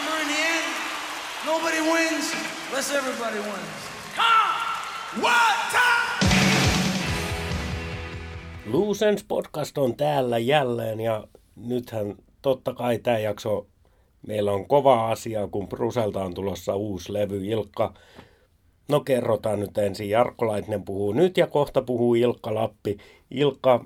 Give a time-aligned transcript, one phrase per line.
[0.00, 0.66] Remember, in the end,
[1.46, 2.32] nobody wins
[2.68, 3.80] unless everybody wins.
[4.16, 5.22] Come!
[5.22, 6.30] One time!
[8.66, 11.24] Loosens podcast on täällä jälleen ja
[11.56, 13.66] nythän totta kai tämä jakso
[14.26, 17.46] meillä on kova asia, kun Bruselta on tulossa uusi levy.
[17.46, 17.94] Ilkka,
[18.88, 20.10] no kerrotaan nyt ensin.
[20.10, 22.96] Jarkko Laitinen puhuu nyt ja kohta puhuu Ilkka Lappi.
[23.30, 23.84] Ilkka,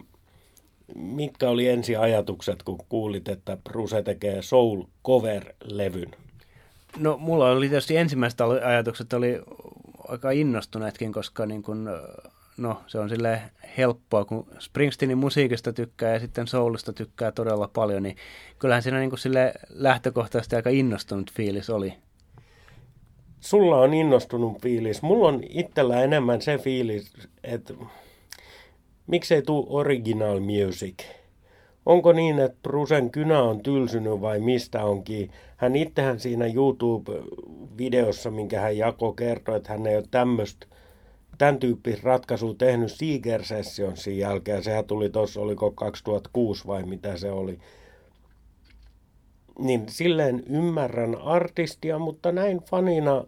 [0.94, 6.10] mitkä oli ensi ajatukset, kun kuulit, että Bruse tekee Soul Cover-levyn?
[6.98, 9.40] No mulla oli tietysti ensimmäiset ajatukset oli
[10.08, 11.90] aika innostuneetkin, koska niin kun,
[12.56, 13.40] no, se on sille
[13.78, 18.16] helppoa, kun Springsteenin musiikista tykkää ja sitten soulista tykkää todella paljon, niin
[18.58, 21.94] kyllähän siinä niin sille lähtökohtaisesti aika innostunut fiilis oli.
[23.40, 25.02] Sulla on innostunut fiilis.
[25.02, 27.12] Mulla on itsellä enemmän se fiilis,
[27.44, 27.74] että
[29.06, 30.94] miksei tuu original music?
[31.86, 35.30] Onko niin, että Brusen kynä on tylsynyt vai mistä onkin?
[35.56, 40.66] Hän itsehän siinä YouTube-videossa, minkä hän jako kertoi, että hän ei ole tämmöistä
[41.38, 44.62] tämän tyyppistä ratkaisua tehnyt Seeger Sessionsin jälkeen.
[44.62, 47.58] Sehän tuli tuossa, oliko 2006 vai mitä se oli.
[49.58, 53.24] Niin silleen ymmärrän artistia, mutta näin fanina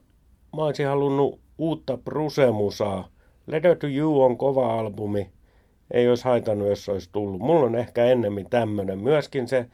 [0.57, 3.09] mä olisin halunnut uutta Brusemusaa.
[3.47, 5.36] Letter to You on kova albumi
[5.91, 7.41] ei olisi haitannut, jos olisi tullut.
[7.41, 8.99] Mulla on ehkä ennemmin tämmöinen.
[8.99, 9.67] Myöskin se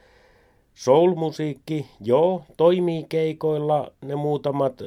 [0.74, 4.82] soul-musiikki, joo, toimii keikoilla ne muutamat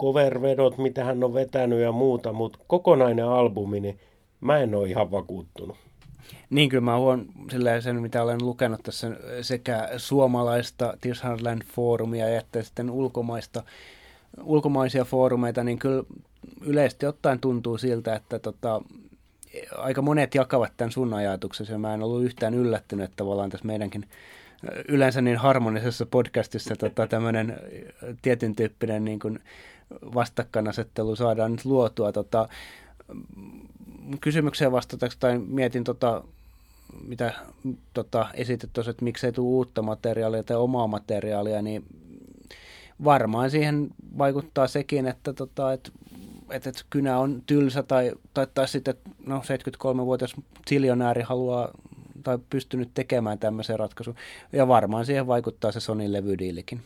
[0.00, 3.98] cover-vedot, mitä hän on vetänyt ja muuta, mutta kokonainen albumi, niin
[4.40, 5.76] mä en ole ihan vakuuttunut.
[6.50, 7.26] Niin kyllä mä huon
[7.80, 9.10] sen, mitä olen lukenut tässä
[9.42, 13.62] sekä suomalaista Tears Heartland foorumia että sitten ulkomaista,
[14.42, 16.04] ulkomaisia foorumeita, niin kyllä
[16.60, 18.82] yleisesti ottaen tuntuu siltä, että tota,
[19.76, 23.66] aika monet jakavat tämän sun ajatuksen, ja mä en ollut yhtään yllättynyt, että tavallaan tässä
[23.66, 24.08] meidänkin
[24.88, 27.56] yleensä niin harmonisessa podcastissa tota, tämmöinen
[28.22, 29.38] tietyn tyyppinen niin kuin
[30.14, 32.12] vastakkainasettelu saadaan nyt luotua.
[32.12, 32.48] Tota,
[34.20, 36.24] kysymykseen vastataanko tai mietin tota,
[37.06, 37.32] mitä
[37.94, 41.84] tota, esitit tuossa, että miksei tule uutta materiaalia tai omaa materiaalia, niin
[43.04, 45.90] varmaan siihen vaikuttaa sekin, että, tota, että
[46.52, 48.94] että, että kynä on tylsä tai, tai, tai sitten
[49.26, 50.36] no, 73-vuotias
[50.68, 51.70] siljonääri haluaa
[52.22, 54.14] tai pystynyt tekemään tämmöisen ratkaisun.
[54.52, 56.80] Ja varmaan siihen vaikuttaa se Sonin levydiilikin.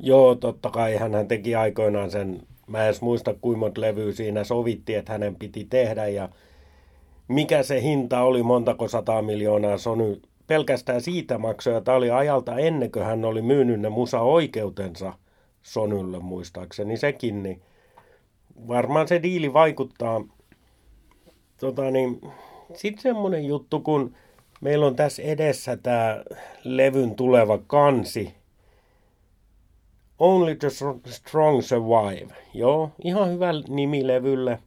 [0.00, 4.44] Joo, totta kai hän teki aikoinaan sen, mä en edes muista kuinka monta levyä siinä
[4.44, 6.28] sovitti, että hänen piti tehdä ja
[7.28, 12.92] mikä se hinta oli, montako sataa miljoonaa Sony pelkästään siitä maksoi, tämä oli ajalta ennen
[12.92, 15.12] kuin hän oli myynyt ne musa-oikeutensa
[15.62, 17.62] Sonylle muistaakseni sekin, niin
[18.68, 20.24] varmaan se diili vaikuttaa.
[21.60, 22.20] Tota niin,
[22.74, 24.14] sitten semmoinen juttu, kun
[24.60, 26.24] meillä on tässä edessä tämä
[26.64, 28.34] levyn tuleva kansi.
[30.18, 30.68] Only the
[31.06, 32.34] Strong Survive.
[32.54, 34.58] Joo, ihan hyvä nimi levylle.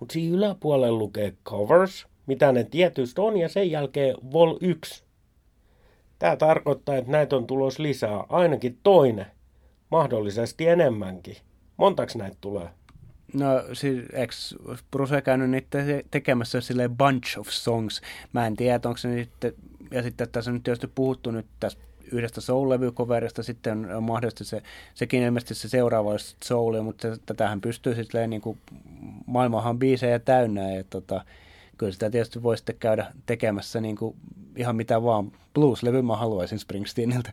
[0.00, 5.04] Mutta siinä yläpuolella lukee covers, mitä ne tietysti on, ja sen jälkeen vol 1.
[6.18, 9.26] Tämä tarkoittaa, että näitä on tulos lisää, ainakin toinen,
[9.90, 11.36] mahdollisesti enemmänkin.
[11.76, 12.68] Montaks näitä tulee?
[13.34, 14.34] No, siis, eikö
[14.90, 15.78] Bruce käynyt niitä
[16.10, 18.00] tekemässä sille bunch of songs?
[18.32, 19.30] Mä en tiedä, onko se nyt,
[19.90, 24.62] ja sitten tässä on nyt tietysti puhuttu nyt tästä yhdestä soul-levykoverista, sitten on mahdollisesti se,
[24.94, 28.58] sekin ilmeisesti se seuraava olisi soulia, mutta tätähän pystyy sitten niin kuin,
[29.26, 31.24] maailmahan biisejä täynnä, ja tota,
[31.78, 34.16] kyllä sitä tietysti voi sitten käydä tekemässä niin kuin,
[34.56, 35.32] ihan mitä vaan.
[35.54, 37.32] Blues-levy mä haluaisin Springsteeniltä.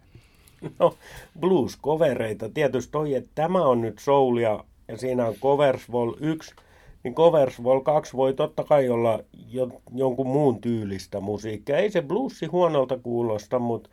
[0.79, 0.97] No,
[1.39, 2.50] blues-kovereita.
[2.50, 6.56] Tietysti toi, että tämä on nyt soulia ja siinä on Covers Vol 1,
[7.03, 9.19] niin Covers Vol 2 voi totta kai olla
[9.50, 11.78] jo, jonkun muun tyylistä musiikkia.
[11.78, 13.90] Ei se bluesi huonolta kuulosta, mutta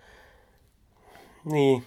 [1.45, 1.83] niin,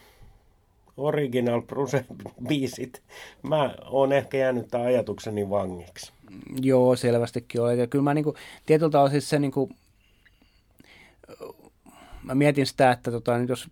[0.98, 1.62] original
[2.48, 3.02] biisit.
[3.44, 6.12] Mä oon ehkä jäänyt tämän ajatukseni vangiksi.
[6.62, 7.80] Joo, selvästikin olet.
[7.80, 8.36] Ja kyllä mä niinku,
[8.66, 9.70] tietyltä osin se niinku,
[12.24, 13.70] mä mietin sitä, että tota, jos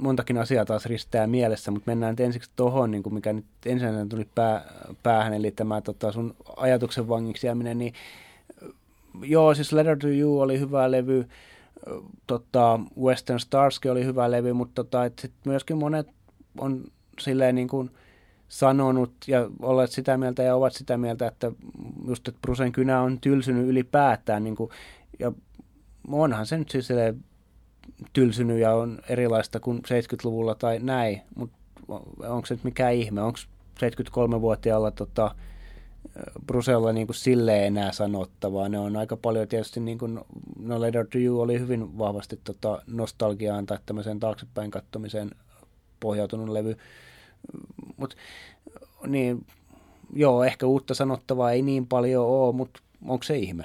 [0.00, 4.28] montakin asiaa taas ristää mielessä, mutta mennään nyt ensiksi tuohon, niin mikä nyt ensimmäisenä tuli
[4.34, 4.64] pää,
[5.02, 7.94] päähän, eli tämä tota, sun ajatuksen vangiksi jääminen, niin
[9.22, 11.28] joo, siis Letter to You oli hyvä levy,
[12.26, 16.08] tota, Western Starskin oli hyvä levy, mutta tota, et sit myöskin monet
[16.58, 16.84] on
[17.20, 17.90] silleen niin kuin
[18.48, 21.52] sanonut ja olleet sitä mieltä ja ovat sitä mieltä, että
[22.08, 24.70] just, että Brusen kynä on tylsynyt ylipäätään, niin kuin,
[25.18, 25.32] ja
[26.12, 27.24] onhan se nyt siis silleen
[28.12, 31.56] tylsynyt ja on erilaista kuin 70-luvulla tai näin, mutta
[32.28, 33.38] onko se nyt mikään ihme, onko
[33.80, 35.34] 73-vuotiaalla tota,
[36.46, 38.68] Brusella niin kuin silleen enää sanottavaa.
[38.68, 40.20] Ne on aika paljon tietysti, niin kuin,
[40.58, 45.30] no Letter to You oli hyvin vahvasti tota, nostalgiaan tai tämmöiseen taaksepäin kattomiseen
[46.00, 46.76] pohjautunut levy.
[47.96, 48.16] Mut,
[49.06, 49.46] niin,
[50.12, 53.64] joo, ehkä uutta sanottavaa ei niin paljon ole, mutta onko se ihme?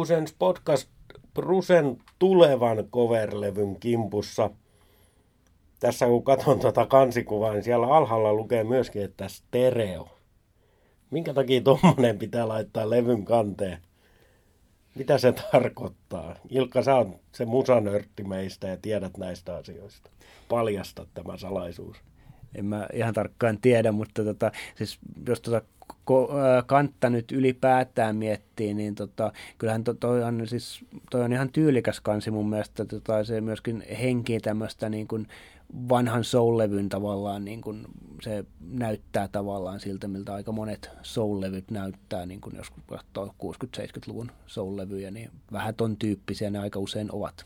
[0.00, 0.88] Luusens podcast
[1.34, 4.50] Brusen tulevan coverlevyn kimpussa.
[5.80, 10.08] Tässä kun katson tuota kansikuvaa, niin siellä alhaalla lukee myöskin, että stereo.
[11.10, 13.78] Minkä takia tuommoinen pitää laittaa levyn kanteen?
[14.94, 16.36] Mitä se tarkoittaa?
[16.48, 20.10] Ilkka, sä on se musanörtti meistä ja tiedät näistä asioista.
[20.48, 21.96] Paljasta tämä salaisuus.
[22.54, 25.62] En mä ihan tarkkaan tiedä, mutta tota, siis jos tota
[26.66, 32.00] kantta nyt ylipäätään miettii, niin tota, kyllähän to, toi, on, siis, toi on ihan tyylikäs
[32.00, 32.84] kansi mun mielestä.
[32.84, 35.28] Tota, se myöskin henkii tämmöistä niin kuin
[35.88, 37.86] vanhan soul-levyn tavallaan, niin kuin
[38.22, 45.10] se näyttää tavallaan siltä, miltä aika monet soul-levyt näyttää, niin kuin jos katsoo 60-70-luvun soul-levyjä,
[45.10, 47.44] niin vähän ton tyyppisiä ne aika usein ovat.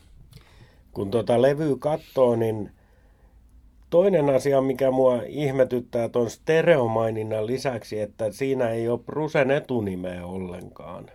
[0.91, 2.71] Kun tuota levyä katsoo, niin
[3.95, 11.05] toinen asia, mikä mua ihmetyttää tuon stereomaininnan lisäksi, että siinä ei ole Brusen etunimeä ollenkaan.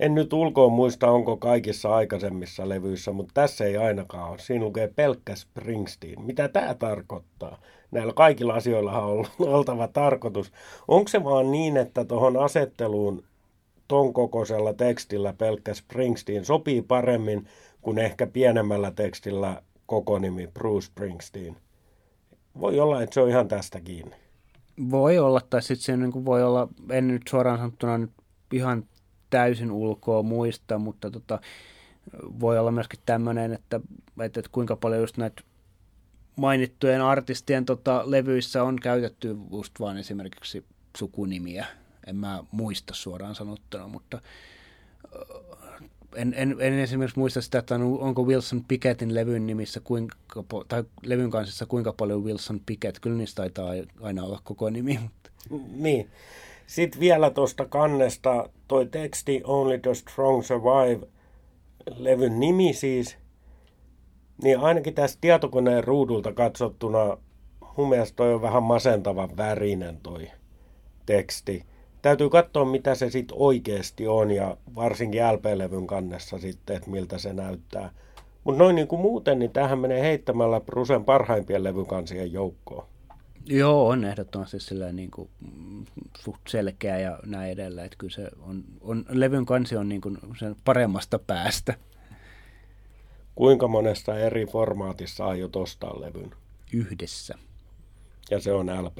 [0.00, 4.38] En nyt ulkoon muista, onko kaikissa aikaisemmissa levyissä, mutta tässä ei ainakaan ole.
[4.38, 6.22] Siinä lukee pelkkä Springsteen.
[6.22, 7.58] Mitä tämä tarkoittaa?
[7.90, 10.52] Näillä kaikilla asioilla on oltava tarkoitus.
[10.88, 13.24] Onko se vaan niin, että tuohon asetteluun
[13.88, 17.46] ton kokoisella tekstillä pelkkä Springsteen sopii paremmin
[17.82, 21.56] kuin ehkä pienemmällä tekstillä koko nimi Bruce Springsteen?
[22.60, 24.16] Voi olla, että se on ihan tästä kiinni.
[24.90, 28.10] Voi olla, tai sitten se niin voi olla, en nyt suoraan sanottuna nyt
[28.52, 28.84] ihan
[29.30, 31.40] täysin ulkoa muista, mutta tota,
[32.40, 33.80] voi olla myöskin tämmöinen, että,
[34.20, 35.42] että, että kuinka paljon just näitä
[36.36, 40.64] mainittujen artistien tota, levyissä on käytetty just vaan esimerkiksi
[40.96, 41.66] sukunimiä.
[42.06, 44.20] En mä muista suoraan sanottuna, mutta
[46.16, 50.16] en, en, en esimerkiksi muista sitä, että on, onko Wilson Pickettin levyn nimissä kuinka,
[50.68, 52.98] tai levyn kanssa kuinka paljon Wilson Pickett.
[53.00, 53.70] Kyllä niistä taitaa
[54.00, 55.00] aina olla koko nimi.
[55.74, 56.10] Niin.
[56.66, 61.06] Sitten vielä tuosta kannesta toi teksti Only the Strong Survive,
[61.96, 63.16] levyn nimi siis,
[64.42, 67.16] niin ainakin tästä tietokoneen ruudulta katsottuna
[67.76, 70.30] mun mielestä toi on vähän masentavan värinen toi
[71.06, 71.64] teksti.
[72.02, 77.32] Täytyy katsoa, mitä se sitten oikeasti on ja varsinkin LP-levyn kannessa sitten, että miltä se
[77.32, 77.90] näyttää.
[78.44, 82.86] Mutta noin niin kuin muuten, niin tähän menee heittämällä Brusen parhaimpien levykansien joukkoon.
[83.46, 85.28] Joo, on ehdottomasti sillä niin kuin,
[86.18, 87.84] suht selkeä ja näin edelleen.
[87.84, 91.74] Että kyllä se on, on, levyn kansi on niin kuin sen paremmasta päästä.
[93.34, 96.34] Kuinka monesta eri formaatissa aiot ostaa levyn?
[96.72, 97.34] Yhdessä.
[98.30, 98.98] Ja se on LP?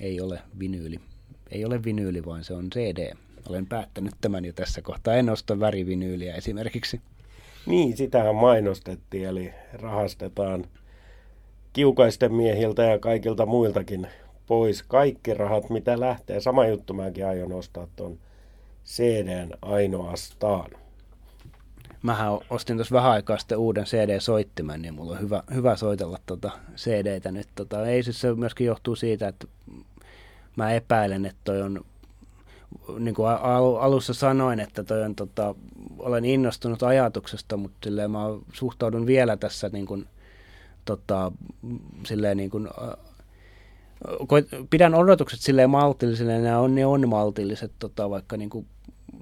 [0.00, 1.00] Ei ole vinyyli.
[1.50, 3.16] Ei ole vinyyli, vaan se on CD.
[3.48, 5.14] Olen päättänyt tämän jo tässä kohtaa.
[5.14, 7.00] En osta värivinyyliä esimerkiksi.
[7.66, 10.64] Niin, sitähän mainostettiin, eli rahastetaan–
[11.74, 14.06] kiukaisten miehiltä ja kaikilta muiltakin
[14.46, 16.40] pois kaikki rahat, mitä lähtee.
[16.40, 18.18] Sama juttu mäkin aion ostaa tuon
[18.84, 20.70] CDn ainoastaan.
[22.02, 26.50] Mähän ostin tuossa vähän aikaa sitten uuden CD-soittimen, niin mulla on hyvä, hyvä soitella tuota
[26.76, 27.48] CDtä nyt.
[27.54, 29.46] Tota, ei siis se myöskin johtuu siitä, että
[30.56, 31.84] mä epäilen, että toi on,
[32.98, 33.28] niin kuin
[33.80, 35.54] alussa sanoin, että toi on, tota,
[35.98, 38.20] olen innostunut ajatuksesta, mutta mä
[38.52, 40.06] suhtaudun vielä tässä niin kuin
[40.84, 41.32] tota,
[42.06, 42.68] silleen niin kuin,
[44.70, 48.66] pidän odotukset silleen maltillisille, ne on, ne on maltilliset, tota, vaikka niin kuin,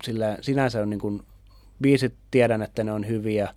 [0.05, 1.23] sillä, sinänsä on niin kuin,
[1.83, 3.55] biisit tiedän, että ne on hyviä.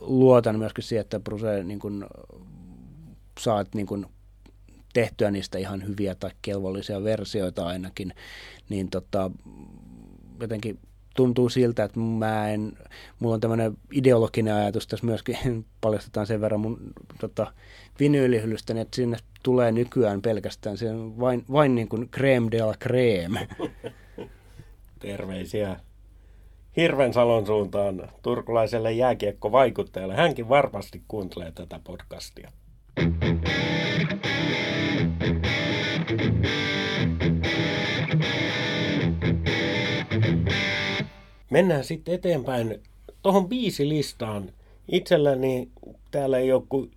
[0.00, 2.06] Luotan myöskin siihen, että Bruce niin kuin,
[3.40, 4.06] saat niin kuin,
[4.98, 8.12] tehtyä niistä ihan hyviä tai kelvollisia versioita ainakin,
[8.68, 9.30] niin tota,
[10.40, 10.78] jotenkin
[11.16, 12.72] tuntuu siltä, että mä en,
[13.18, 15.38] mulla on tämmöinen ideologinen ajatus tässä myöskin,
[15.80, 16.78] paljastetaan sen verran mun
[17.20, 17.52] tota,
[18.80, 23.48] että sinne tulee nykyään pelkästään se vain, vain niin kuin creme de la creme.
[24.98, 25.76] Terveisiä
[26.76, 30.16] Hirvensalon suuntaan turkulaiselle jääkiekkovaikuttajalle.
[30.16, 32.52] Hänkin varmasti kuuntelee tätä podcastia.
[41.50, 42.82] Mennään sitten eteenpäin
[43.22, 44.52] tuohon biisilistaan.
[44.92, 45.68] Itselläni
[46.10, 46.88] täällä ei ole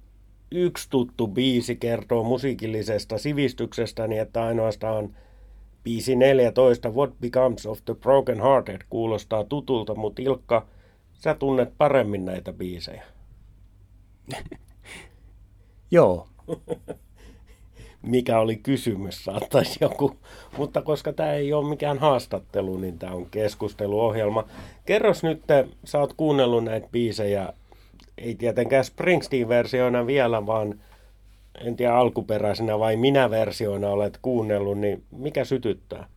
[0.52, 5.16] yksi tuttu biisi kertoo musiikillisesta sivistyksestäni, että ainoastaan
[5.84, 10.68] biisi 14 What Becomes of the Broken Hearted kuulostaa tutulta, mutta Ilkka,
[11.14, 13.04] sä tunnet paremmin näitä biisejä.
[15.92, 16.28] Joo.
[18.02, 20.18] Mikä oli kysymys, saattaisi joku.
[20.58, 24.46] Mutta koska tämä ei ole mikään haastattelu, niin tämä on keskusteluohjelma.
[24.86, 25.42] Kerros nyt,
[25.84, 27.54] sä oot kuunnellut näitä biisejä,
[28.18, 30.80] ei tietenkään Springsteen-versioina vielä, vaan
[31.62, 36.08] en tiedä alkuperäisenä vai minä versioina olet kuunnellut, niin mikä sytyttää?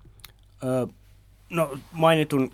[0.64, 0.86] Öö,
[1.50, 2.50] no mainitun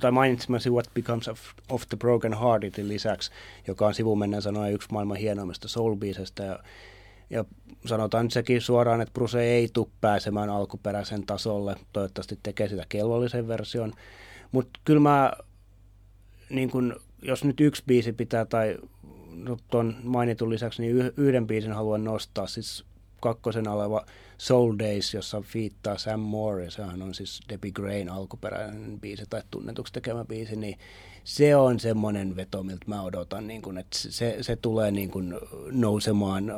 [0.00, 3.30] tai mainitsemasi What Becomes of, of the Broken Hearted lisäksi,
[3.66, 5.96] joka on sivumennen sanoen yksi maailman hienoimmista soul
[6.38, 6.58] ja,
[7.30, 7.44] ja
[7.86, 11.76] sanotaan nyt sekin suoraan, että Bruce ei tule pääsemään alkuperäisen tasolle.
[11.92, 13.92] Toivottavasti tekee sitä kelvollisen version.
[14.52, 15.32] Mutta kyllä mä,
[16.50, 18.78] niin kun, jos nyt yksi biisi pitää, tai
[19.34, 22.46] no, tuon mainitun lisäksi, niin yhden biisin haluan nostaa.
[22.46, 22.84] Siis
[23.20, 24.06] kakkosen oleva
[24.40, 29.42] Soul Days, jossa fiittaa Sam Moore, ja sehän on siis Debbie Grain alkuperäinen biisi tai
[29.50, 30.78] tunnetuksi tekemä biisi, niin
[31.24, 35.40] se on semmoinen veto, miltä mä odotan, niin kun, että se, se tulee niin kun
[35.72, 36.52] nousemaan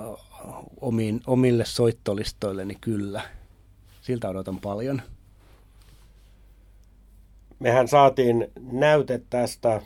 [0.80, 3.22] omiin, omille soittolistoilleni kyllä.
[4.00, 5.02] Siltä odotan paljon.
[7.58, 9.76] Mehän saatiin näyte tästä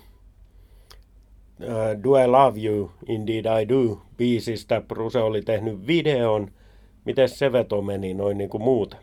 [1.61, 4.81] uh, Do I Love You, Indeed I Do biisistä.
[4.81, 6.56] Bruce oli tehnyt videon.
[7.07, 8.99] Miten se veto meni noin niin kuin muuten?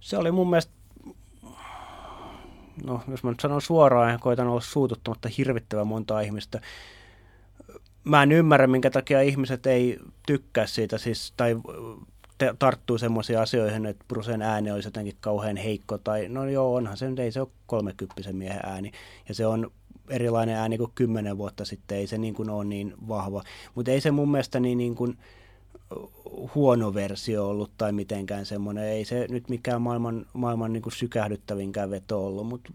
[0.00, 0.72] Se oli mun mielestä,
[2.84, 6.60] no jos mä nyt sanon suoraan ja koitan olla suututtamatta hirvittävän monta ihmistä.
[8.04, 11.56] Mä en ymmärrä, minkä takia ihmiset ei tykkää siitä siis, tai
[12.58, 17.10] tarttuu semmoisiin asioihin, että Brusen ääni olisi jotenkin kauhean heikko, tai no joo, onhan se
[17.10, 18.92] nyt, ei se ole kolmekymppisen miehen ääni,
[19.28, 19.70] ja se on
[20.08, 23.42] erilainen ääni kuin kymmenen vuotta sitten, ei se niin kuin ole niin vahva.
[23.74, 25.18] Mutta ei se mun mielestä niin, niin kuin
[26.54, 28.84] huono versio ollut tai mitenkään semmoinen.
[28.84, 32.70] Ei se nyt mikään maailman, maailman niin kuin sykähdyttävinkään veto ollut, mutta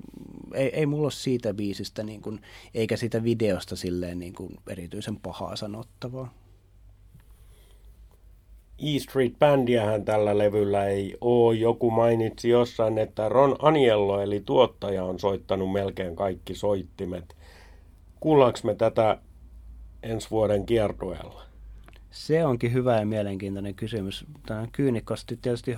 [0.53, 2.41] ei, ei mulla ole siitä biisistä niin kuin,
[2.73, 6.33] eikä siitä videosta silleen niin kuin erityisen pahaa sanottavaa.
[8.79, 11.55] E Street Bandiahan tällä levyllä ei ole.
[11.55, 17.35] Joku mainitsi jossain, että Ron Aniello eli tuottaja on soittanut melkein kaikki soittimet.
[18.19, 19.17] Kuullaanko me tätä
[20.03, 21.52] ensi vuoden kiertueella?
[22.13, 24.25] Se onkin hyvä ja mielenkiintoinen kysymys.
[24.45, 25.77] Tämä kyynikkosti tietysti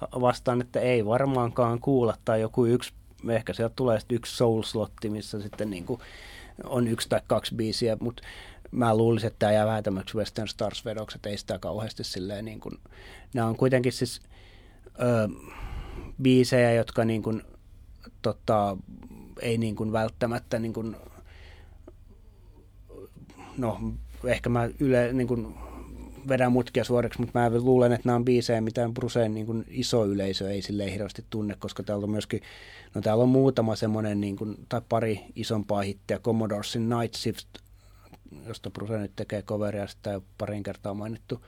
[0.00, 2.92] vastaan, että ei varmaankaan kuulla tai joku yksi,
[3.28, 6.00] ehkä sieltä tulee sitten yksi soul-slotti, missä sitten niin kuin
[6.64, 8.22] on yksi tai kaksi biisiä, mutta
[8.70, 12.78] mä luulisin, että tämä jää vähän tämmöksi Western Stars-vedokset, ei sitä kauheasti silleen niin kuin,
[13.34, 14.20] nämä on kuitenkin siis
[14.86, 15.28] ö,
[16.22, 17.42] biisejä, jotka niin kuin,
[18.22, 18.76] tota,
[19.40, 20.96] ei niin kuin välttämättä niin kuin,
[23.58, 23.80] no
[24.24, 25.54] ehkä mä yle, niin kuin,
[26.28, 30.06] vedän mutkia suoreksi, mutta mä luulen, että nämä on biisejä, mitä Bruseen niin kuin iso
[30.06, 32.40] yleisö ei sille hirveästi tunne, koska täällä on myöskin,
[32.94, 37.48] no täällä on muutama semmoinen, niin kuin, tai pari isompaa hittiä, Commodoresin Night Shift,
[38.46, 41.40] josta Bruse nyt tekee coveria, sitä parin kertaa mainittu,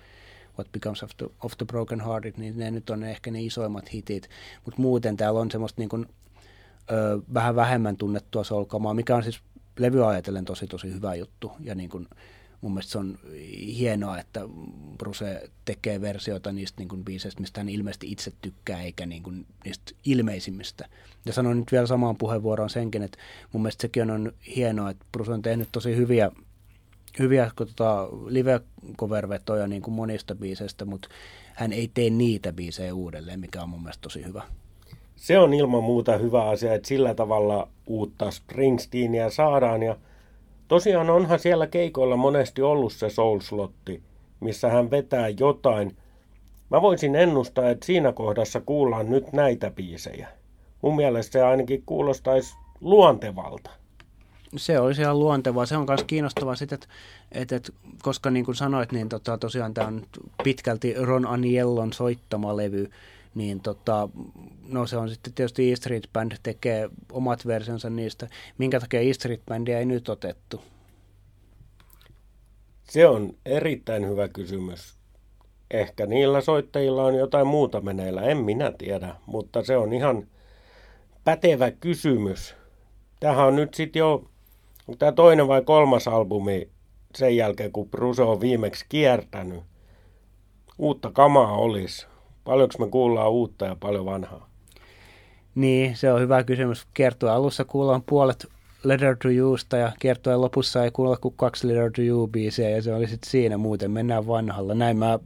[0.59, 3.93] What Becomes of the, of the Broken Hearted, niin ne nyt on ehkä ne isoimmat
[3.93, 4.29] hitit,
[4.65, 6.07] mutta muuten täällä on semmoista niin kuin,
[6.91, 9.41] ö, vähän vähemmän tunnettua solkamaa, mikä on siis
[9.79, 12.09] levy ajatellen tosi tosi hyvä juttu, ja niin kuin,
[12.61, 13.19] mun mielestä se on
[13.79, 14.41] hienoa, että
[14.99, 19.47] Bruce tekee versioita niistä niin kuin biiseistä, mistä hän ilmeisesti itse tykkää, eikä niin kuin
[19.65, 20.89] niistä ilmeisimmistä.
[21.27, 23.19] Ja sanon nyt vielä samaan puheenvuoroon senkin, että
[23.53, 26.31] mun mielestä sekin on, hienoa, että Bruce on tehnyt tosi hyviä,
[27.19, 31.09] hyviä tota, live-cover-vetoja niin kuin monista biiseistä, mutta
[31.55, 34.43] hän ei tee niitä biisejä uudelleen, mikä on mun mielestä tosi hyvä.
[35.17, 39.97] Se on ilman muuta hyvä asia, että sillä tavalla uutta Springsteenia saadaan ja–
[40.69, 44.03] Tosiaan onhan siellä keikoilla monesti ollut se soul-slotti,
[44.41, 45.97] missä hän vetää jotain.
[46.71, 50.29] Mä voisin ennustaa, että siinä kohdassa kuullaan nyt näitä biisejä.
[50.83, 53.71] Mun mielestä se ainakin kuulostaisi luontevalta.
[54.57, 55.67] Se olisi ihan luontevaa.
[55.67, 56.79] Se on myös kiinnostavaa sitten,
[57.33, 57.73] että, että,
[58.03, 60.07] koska niin kuin sanoit, niin tota, tosiaan tämä on
[60.45, 62.91] pitkälti Ron Aniellon soittama levy,
[63.39, 64.09] niin tota,
[64.69, 68.29] no se on sitten tietysti E Street Band tekee omat versionsa niistä.
[68.59, 70.61] Minkä takia E Street Bandia ei nyt otettu?
[72.85, 74.99] Se on erittäin hyvä kysymys.
[75.71, 80.27] Ehkä niillä soittajilla on jotain muuta meneillä, en minä tiedä, mutta se on ihan
[81.25, 82.55] pätevä kysymys.
[83.21, 84.25] Tähän on nyt sitten jo
[84.99, 86.69] tämä toinen vai kolmas albumi
[87.15, 89.63] sen jälkeen, kun Bruce on viimeksi kiertänyt.
[90.79, 92.07] Uutta kamaa olisi.
[92.49, 94.49] Paljonko me kuullaan uutta ja paljon vanhaa?
[95.55, 96.87] Niin, se on hyvä kysymys.
[96.95, 98.47] Kertoa alussa kuullaan puolet
[98.85, 102.95] Letter to Yousta ja kiertojen lopussa ei kuulla kuin kaksi Letter to You-biisiä ja se
[102.95, 103.57] oli sitten siinä.
[103.57, 104.75] Muuten mennään vanhalla.
[104.75, 105.19] Näin mä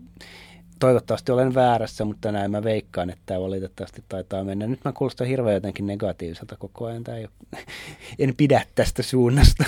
[0.79, 4.67] toivottavasti olen väärässä, mutta näin mä veikkaan, että tämä valitettavasti taitaa mennä.
[4.67, 7.05] Nyt mä kuulostan hirveän jotenkin negatiiviselta koko ajan.
[7.05, 7.63] Tämä ei ole,
[8.19, 9.65] en pidä tästä suunnasta.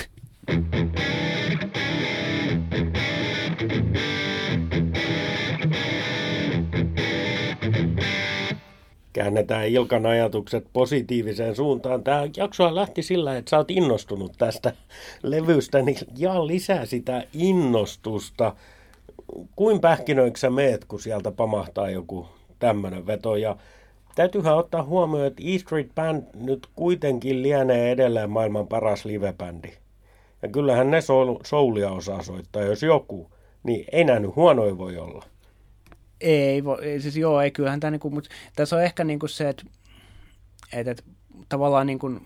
[9.15, 12.05] Käännetään Ilkan ajatukset positiiviseen suuntaan.
[12.05, 14.73] Tämä jakso lähti sillä, että sä oot innostunut tästä
[15.23, 18.57] levystä, niin ja lisää sitä innostusta.
[19.57, 22.27] Kuin pähkinöiksi meet, kun sieltä pamahtaa joku
[22.59, 23.37] tämmöinen veto.
[23.37, 23.57] Ja
[24.15, 29.73] täytyyhän ottaa huomioon, että E Street Band nyt kuitenkin lienee edelleen maailman paras livebändi.
[30.43, 30.99] Ja kyllähän ne
[31.43, 33.31] soulia osaa soittaa, jos joku.
[33.63, 35.25] Niin ei nämä nyt huonoin voi olla.
[36.21, 39.65] Ei, voi, siis joo, ei kyllähän tämä, niinku, mutta tässä on ehkä niinku se, että,
[40.73, 41.03] että, että
[41.49, 42.21] tavallaan niinku,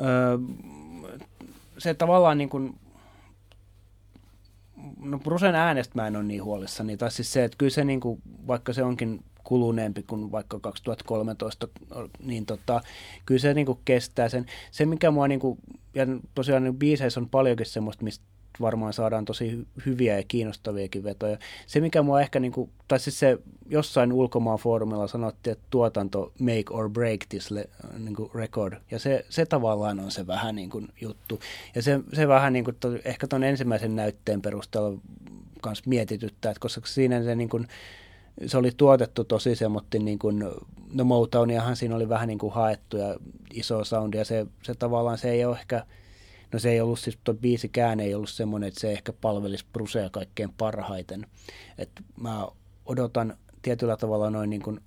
[0.00, 0.38] öö,
[1.78, 2.78] se tavallaan niin kuin,
[5.00, 8.00] no Brusen äänestä mä en ole niin huolissani, tai siis se, että kyllä se niin
[8.00, 11.68] kuin, vaikka se onkin kuluneempi kuin vaikka 2013,
[12.24, 12.80] niin tota,
[13.26, 14.46] kyllä se niin kuin kestää sen.
[14.70, 15.58] Se, mikä mua, niin kuin,
[15.94, 18.24] ja tosiaan niin biiseissä on paljonkin semmoista, mistä
[18.60, 21.38] varmaan saadaan tosi hyviä ja kiinnostaviakin vetoja.
[21.66, 26.32] Se, mikä mua ehkä, niin kuin, tai siis se jossain ulkomaan foorumilla sanottiin, että tuotanto
[26.38, 30.54] make or break this le, niin kuin record, ja se, se tavallaan on se vähän
[30.54, 31.40] niin kuin juttu.
[31.74, 34.98] Ja se, se vähän niin kuin, to, ehkä tuon ensimmäisen näytteen perusteella
[35.60, 37.66] kanssa mietityttää, että koska siinä se niin kuin,
[38.46, 40.44] se oli tuotettu tosi semmoinen, niin kuin,
[40.92, 43.16] no Motowniahan siinä oli vähän niin kuin haettu ja
[43.54, 45.86] iso soundi, ja se, se tavallaan se ei ole ehkä,
[46.52, 50.10] no se ei ollut siis, tuo biisikään ei ollut semmoinen, että se ehkä palvelisi Brusea
[50.10, 51.26] kaikkein parhaiten.
[51.78, 52.46] että mä
[52.86, 54.80] odotan tietyllä tavalla noin niin kuin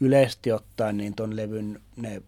[0.00, 2.22] yleisesti ottaen niin ton levyn ne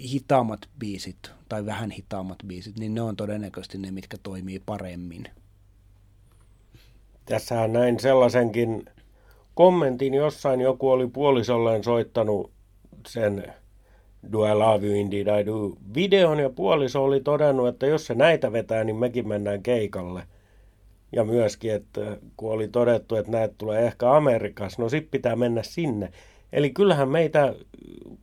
[0.00, 5.24] hitaammat biisit tai vähän hitaammat biisit, niin ne on todennäköisesti ne, mitkä toimii paremmin.
[7.24, 8.84] Tässähän näin sellaisenkin
[9.54, 12.50] kommentin jossain joku oli puolisolleen soittanut
[13.06, 13.54] sen
[14.32, 18.14] Do I Love You Indeed I Do videon ja puoliso oli todennut, että jos se
[18.14, 20.22] näitä vetää, niin mekin mennään keikalle.
[21.12, 25.62] Ja myöskin, että kun oli todettu, että näitä tulee ehkä Amerikassa, no sit pitää mennä
[25.62, 26.10] sinne.
[26.52, 27.54] Eli kyllähän meitä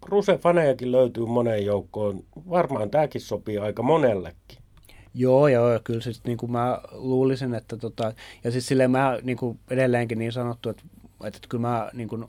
[0.05, 2.23] Kruse-fanejakin löytyy moneen joukkoon.
[2.49, 4.57] Varmaan tämäkin sopii aika monellekin.
[5.13, 9.37] Joo, joo, kyllä siis niin kuin mä luulisin, että tota, ja siis silleen mä niin
[9.37, 10.83] kuin edelleenkin niin sanottu, että,
[11.23, 12.25] että kyllä mä niin kuin,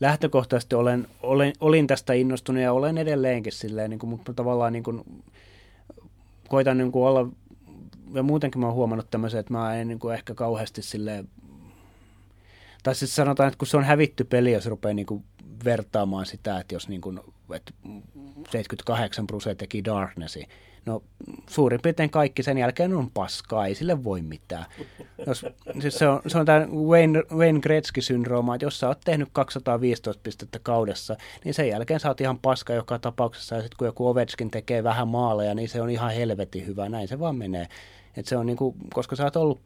[0.00, 4.82] lähtökohtaisesti olen, olen, olin tästä innostunut ja olen edelleenkin silleen, niin kuin, mutta tavallaan niin
[4.82, 5.22] kuin,
[6.48, 7.28] koitan niin kuin olla,
[8.14, 11.28] ja muutenkin mä oon huomannut tämmöisen, että mä en niin kuin ehkä kauheasti silleen,
[12.82, 15.24] tai siis sanotaan, että kun se on hävitty peli, jos rupeaa niin kuin
[15.64, 17.20] vertaamaan sitä, että jos niin kuin,
[17.54, 17.72] että
[18.50, 20.46] 78 prosenttia teki Darknessi,
[20.86, 21.02] No
[21.50, 24.64] suurin piirtein kaikki sen jälkeen on paskaa, ei sille voi mitään.
[25.26, 25.46] Jos,
[25.80, 30.20] siis se on, se on tämä Wayne, Wayne Gretzky-syndrooma, että jos sä oot tehnyt 215
[30.22, 34.08] pistettä kaudessa, niin sen jälkeen sä oot ihan paska joka tapauksessa, ja sitten kun joku
[34.08, 37.66] Ovechkin tekee vähän maaleja, niin se on ihan helvetin hyvä, näin se vaan menee.
[38.16, 39.60] Et se on niinku, koska sä oot ollut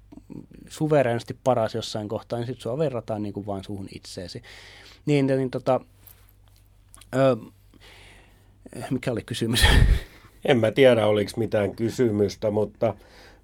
[0.68, 4.42] suvereenisti paras jossain kohtaa, niin sitten sua verrataan niinku vaan suhun itseesi.
[5.06, 5.80] Niin, niin tota,
[7.14, 7.36] ö,
[8.90, 9.64] mikä oli kysymys?
[10.44, 12.94] En mä tiedä, oliko mitään kysymystä, mutta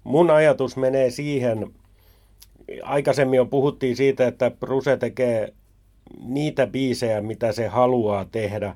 [0.03, 1.71] mun ajatus menee siihen,
[2.83, 5.53] aikaisemmin jo puhuttiin siitä, että Bruse tekee
[6.23, 8.75] niitä biisejä, mitä se haluaa tehdä.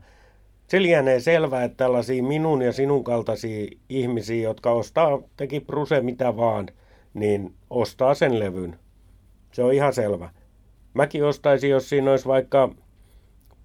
[0.67, 6.37] Se lienee selvää, että tällaisia minun ja sinun kaltaisia ihmisiä, jotka ostaa, teki Bruse mitä
[6.37, 6.67] vaan,
[7.13, 8.79] niin ostaa sen levyn.
[9.51, 10.29] Se on ihan selvä.
[10.93, 12.69] Mäkin ostaisin, jos siinä olisi vaikka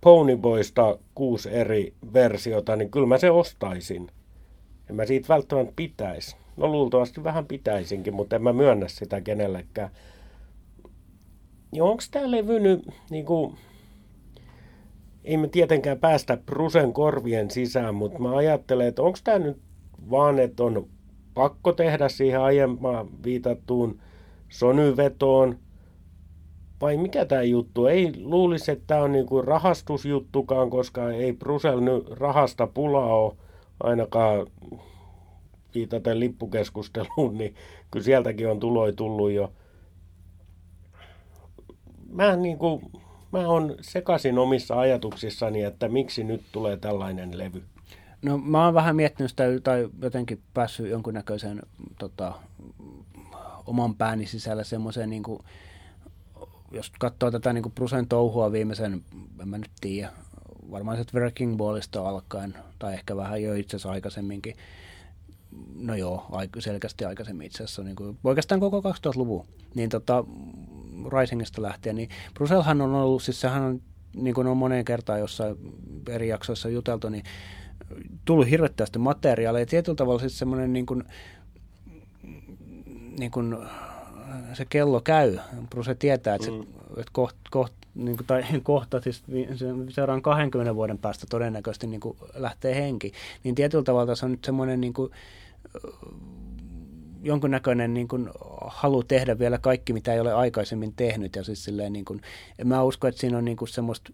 [0.01, 4.11] Ponyboysta kuusi eri versiota, niin kyllä mä se ostaisin.
[4.91, 6.37] En mä siitä välttämättä pitäisi.
[6.57, 9.91] No luultavasti vähän pitäisinkin, mutta en mä myönnä sitä kenellekään.
[11.73, 13.57] Ja onko tämä levy nyt, niin kuin,
[15.25, 19.59] ei me tietenkään päästä Prusen korvien sisään, mutta mä ajattelen, että onko tämä nyt
[20.11, 20.89] vaan, että on
[21.35, 24.01] pakko tehdä siihen aiemmin viitattuun
[24.49, 25.59] sonyvetoon,
[26.81, 27.87] vai mikä tämä juttu?
[27.87, 33.50] Ei luulisi, että tämä on niinku rahastusjuttukaan, koska ei Brusel nyt rahasta pulaa ole
[33.83, 34.47] ainakaan
[35.75, 37.55] viitaten lippukeskusteluun, niin
[37.91, 39.53] kyllä sieltäkin on tuloi tullut jo.
[42.09, 42.83] Mä, niin kuin,
[43.33, 47.63] mä on sekaisin omissa ajatuksissani, että miksi nyt tulee tällainen levy.
[48.23, 51.63] No mä oon vähän miettinyt sitä tai jotenkin päässyt jonkunnäköiseen
[51.99, 52.33] tota,
[53.67, 55.23] oman pääni sisällä semmoiseen, niin
[56.71, 59.05] jos katsoo tätä niin kuin Brusen touhua viimeisen,
[59.43, 60.13] en mä nyt tiedä,
[60.71, 64.57] varmaan se Wrecking Ballista alkaen, tai ehkä vähän jo itse asiassa aikaisemminkin,
[65.75, 66.27] no joo,
[66.59, 70.25] selkeästi aikaisemmin itse asiassa, niin kuin, oikeastaan koko 2000-luvun, niin tota,
[71.19, 73.83] Risingista lähtien, niin Bruselhan on ollut, siis sehän on,
[74.17, 75.57] niin kuin on moneen kertaan jossain
[76.09, 77.25] eri jaksoissa juteltu, niin
[78.25, 81.05] tullut hirvettävästi materiaalia, ja tietyllä tavalla siis semmoinen niin kuin,
[83.19, 83.57] niin kuin,
[84.53, 85.39] se kello käy.
[85.71, 86.61] Bruse tietää, että, se, mm.
[86.91, 87.73] että koht, koht,
[88.05, 89.23] niin kuin, tai kohta, siis
[89.89, 93.13] seuraan 20 vuoden päästä todennäköisesti niin kuin lähtee henki,
[93.45, 95.11] niin tietyllä tavalla se on nyt semmoinen niin kuin,
[97.23, 98.31] jonkunnäköinen niin kuin,
[98.67, 101.37] halu tehdä vielä kaikki, mitä ei ole aikaisemmin tehnyt.
[101.37, 102.21] Ja siis silleen, niin kuin,
[102.65, 104.13] mä usko, että siinä on niin kuin semmoista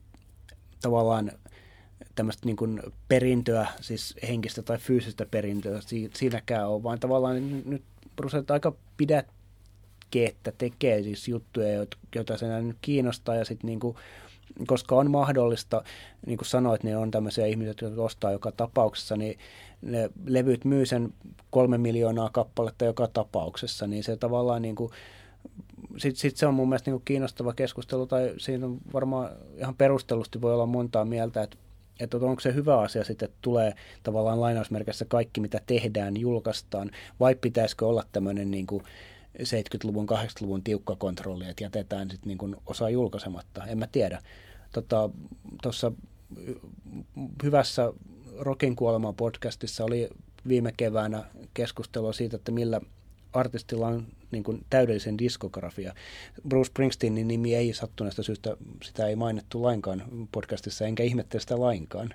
[0.82, 1.32] tavallaan
[2.14, 5.80] tämmöistä niin kuin perintöä, siis henkistä tai fyysistä perintöä
[6.14, 7.82] siinäkään on, vaan tavallaan nyt
[8.16, 8.72] Bruset aika
[10.10, 13.96] pidäkkeettä tekee siis juttuja, joita sen nyt kiinnostaa ja sitten niin kuin,
[14.66, 15.82] koska on mahdollista,
[16.26, 19.38] niin kuin sanoit, niin on tämmöisiä ihmisiä, jotka ostaa joka tapauksessa, niin
[19.82, 21.12] ne levyt myy sen
[21.50, 24.90] kolme miljoonaa kappaletta joka tapauksessa, niin se tavallaan niin kuin,
[25.96, 29.74] sitten sit se on mun mielestä niin kuin kiinnostava keskustelu, tai siinä on varmaan ihan
[29.74, 31.56] perustellusti voi olla montaa mieltä, että
[32.00, 36.90] että onko se hyvä asia sitten, että tulee tavallaan lainausmerkissä kaikki, mitä tehdään, julkaistaan,
[37.20, 38.82] vai pitäisikö olla tämmöinen niin kuin
[39.42, 44.22] 70-luvun, 80-luvun tiukka kontrolli, että jätetään sitten niin osa julkaisematta, en mä tiedä.
[45.62, 46.02] Tuossa tota,
[47.42, 47.92] hyvässä
[48.38, 50.08] Rokin kuolema podcastissa oli
[50.48, 52.80] viime keväänä keskustelua siitä, että millä
[53.32, 55.94] artistilla on niin kuin täydellisen diskografia.
[56.48, 62.14] Bruce Springsteenin nimi ei sattuneesta syystä, sitä ei mainittu lainkaan podcastissa, enkä ihmettele sitä lainkaan.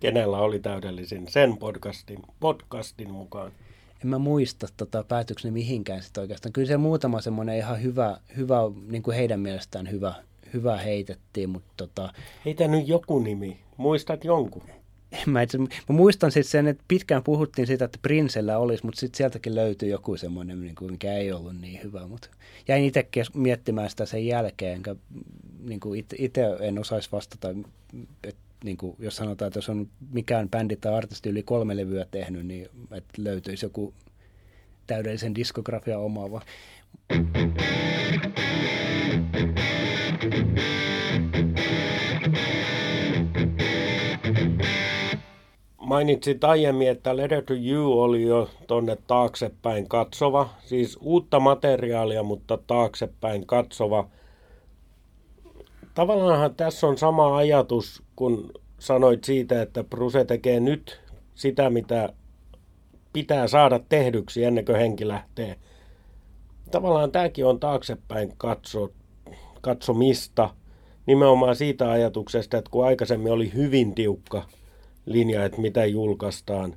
[0.00, 3.52] Kenellä oli täydellisin sen podcastin, podcastin mukaan?
[4.04, 6.52] En mä muista tota, päätökseni mihinkään sitä oikeastaan.
[6.52, 10.14] Kyllä se muutama semmoinen ihan hyvä, hyvä niin kuin heidän mielestään hyvä,
[10.54, 12.12] hyvä heitettiin, mutta tota...
[12.44, 13.60] Heitä nyt joku nimi.
[13.76, 14.62] Muistat jonkun?
[15.26, 19.16] Mä, itse, mä muistan sitten sen, että pitkään puhuttiin siitä, että Prinsellä olisi, mutta sitten
[19.16, 22.06] sieltäkin löytyy joku semmoinen, niin kuin, mikä ei ollut niin hyvä.
[22.06, 22.28] Mutta
[22.68, 24.96] jäin itse miettimään sitä sen jälkeen, enkä
[25.60, 27.48] niin kuin itse en osaisi vastata,
[28.24, 32.06] että niin kuin, jos sanotaan, että jos on mikään bändi tai artisti yli kolme levyä
[32.10, 33.94] tehnyt, niin että löytyisi joku
[34.86, 36.42] täydellisen diskografia omaava.
[45.86, 52.58] mainitsit aiemmin, että Letter to You oli jo tonne taaksepäin katsova, siis uutta materiaalia, mutta
[52.66, 54.08] taaksepäin katsova.
[55.94, 61.00] Tavallaanhan tässä on sama ajatus, kun sanoit siitä, että Bruse tekee nyt
[61.34, 62.12] sitä, mitä
[63.12, 65.56] pitää saada tehdyksi ennen kuin henki lähtee.
[66.70, 68.92] Tavallaan tämäkin on taaksepäin katso,
[69.60, 70.50] katsomista
[71.06, 74.42] nimenomaan siitä ajatuksesta, että kun aikaisemmin oli hyvin tiukka–
[75.06, 76.74] linja, että mitä julkaistaan.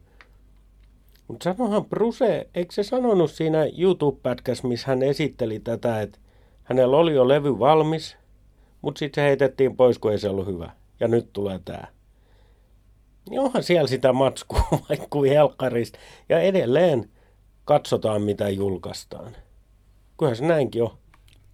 [1.27, 6.19] Mutta sanohan Bruse, eikö se sanonut siinä YouTube-pätkässä, missä hän esitteli tätä, että
[6.63, 8.17] hänellä oli jo levy valmis,
[8.81, 10.71] mutta sitten se heitettiin pois, kun ei se ollut hyvä.
[10.99, 11.87] Ja nyt tulee tämä.
[13.29, 14.63] Niin onhan siellä sitä matskua
[15.09, 15.99] kuin helkkarista.
[16.29, 17.09] Ja edelleen
[17.65, 19.35] katsotaan, mitä julkaistaan.
[20.17, 20.91] Kyllähän se näinkin on.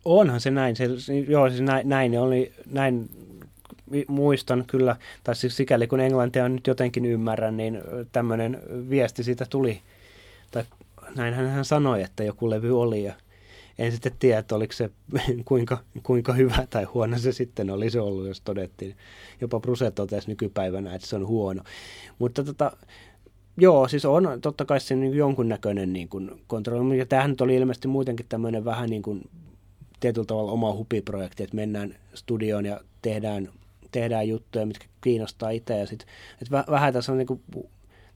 [0.05, 0.75] Onhan se näin.
[0.75, 0.85] Se,
[1.27, 3.09] joo, siis näin, näin, oli, näin
[4.07, 7.81] muistan kyllä, tai siis sikäli kun englantia nyt jotenkin ymmärrän, niin
[8.11, 9.81] tämmöinen viesti siitä tuli.
[10.51, 10.63] Tai
[11.15, 13.13] näinhän hän sanoi, että joku levy oli ja
[13.77, 14.89] en sitten tiedä, että oliko se
[15.45, 18.95] kuinka, kuinka hyvä tai huono se sitten olisi ollut, jos todettiin.
[19.41, 21.63] Jopa Bruse totesi nykypäivänä, että se on huono.
[22.19, 22.77] Mutta tota,
[23.57, 26.97] joo, siis on totta kai se niin jonkunnäköinen niin kuin kontrolli.
[26.97, 29.29] Ja tämähän nyt oli ilmeisesti muutenkin tämmöinen vähän niin kuin
[29.99, 33.49] tietyllä tavalla oma hupiprojekti, että mennään studioon ja tehdään
[33.99, 35.79] tehdään juttuja, mitkä kiinnostaa itse.
[35.79, 36.05] Ja sit,
[36.41, 37.41] et vähän tässä on niinku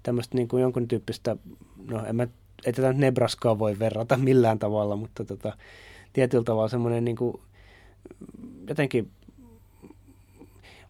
[0.04, 1.38] tämmöistä niinku jonkun tyyppistä,
[1.92, 2.28] no en mä,
[2.66, 5.58] ei tätä Nebraskaa voi verrata millään tavalla, mutta tota,
[6.14, 7.42] tietyllä tavalla semmoinen niinku,
[8.68, 9.12] jotenkin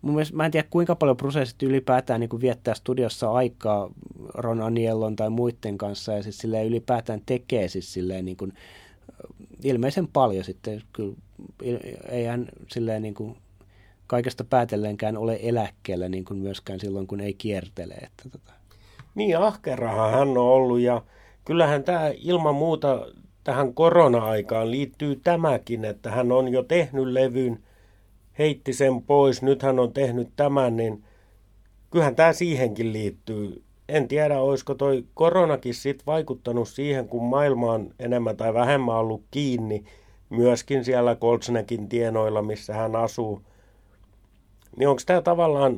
[0.01, 3.91] mun mielestä, mä en tiedä kuinka paljon prosessit ylipäätään niin viettää studiossa aikaa
[4.33, 8.53] Ron Anielon tai muiden kanssa ja siis ylipäätään tekee siis silleen niin kuin,
[9.63, 11.15] ilmeisen paljon sitten kyllä
[12.09, 13.37] ei hän silleen niin kuin
[14.07, 17.93] kaikesta päätelleenkään ole eläkkeellä niin kuin myöskään silloin, kun ei kiertele.
[17.93, 18.53] Että tota.
[19.15, 21.01] Niin, ahkerahan hän on ollut ja
[21.49, 23.07] kyllähän tämä ilman muuta
[23.43, 27.59] tähän korona-aikaan liittyy tämäkin, että hän on jo tehnyt levyn,
[28.39, 31.03] heitti sen pois, nyt hän on tehnyt tämän, niin
[31.91, 33.63] kyllähän tämä siihenkin liittyy.
[33.87, 39.23] En tiedä, olisiko toi koronakin sitten vaikuttanut siihen, kun maailma on enemmän tai vähemmän ollut
[39.31, 39.83] kiinni,
[40.29, 43.41] myöskin siellä Koltsnekin tienoilla, missä hän asuu.
[44.77, 45.77] Niin onko tämä tavallaan,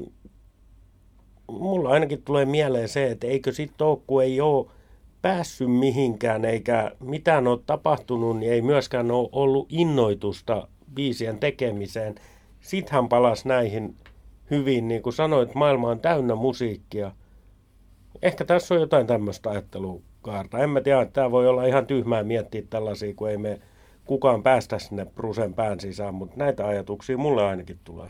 [1.48, 4.81] mulla ainakin tulee mieleen se, että eikö sitten ole, kun ei ole
[5.22, 12.16] päässyt mihinkään eikä mitään ole tapahtunut, niin ei myöskään ole ollut innoitusta biisien tekemiseen.
[12.60, 13.96] Sitten hän palasi näihin
[14.52, 17.12] hyvin, niin kuin sanoit, maailma on täynnä musiikkia.
[18.22, 20.60] Ehkä tässä on jotain tämmöistä ajattelukaarta.
[20.60, 23.60] En mä tiedä, että tämä voi olla ihan tyhmää miettiä tällaisia, kun ei me
[24.06, 28.10] kukaan päästä sinne Brusen pään sisään, mutta näitä ajatuksia mulle ainakin tulee.